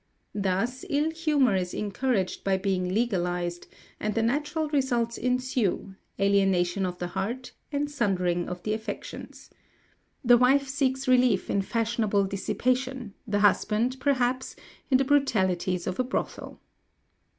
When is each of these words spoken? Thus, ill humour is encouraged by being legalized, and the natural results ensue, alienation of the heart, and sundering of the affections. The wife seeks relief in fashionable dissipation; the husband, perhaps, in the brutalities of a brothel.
Thus, 0.33 0.83
ill 0.89 1.11
humour 1.11 1.55
is 1.55 1.75
encouraged 1.75 2.43
by 2.43 2.57
being 2.57 2.89
legalized, 2.91 3.67
and 3.99 4.15
the 4.15 4.23
natural 4.23 4.67
results 4.69 5.15
ensue, 5.15 5.93
alienation 6.19 6.87
of 6.87 6.97
the 6.97 7.09
heart, 7.09 7.51
and 7.71 7.87
sundering 7.87 8.49
of 8.49 8.63
the 8.63 8.73
affections. 8.73 9.51
The 10.25 10.39
wife 10.39 10.67
seeks 10.67 11.07
relief 11.07 11.51
in 11.51 11.61
fashionable 11.61 12.23
dissipation; 12.23 13.13
the 13.27 13.41
husband, 13.41 13.97
perhaps, 13.99 14.55
in 14.89 14.97
the 14.97 15.05
brutalities 15.05 15.85
of 15.85 15.99
a 15.99 16.03
brothel. 16.03 16.59